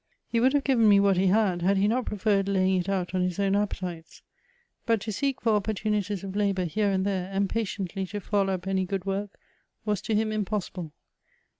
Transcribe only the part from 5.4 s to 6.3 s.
opportunities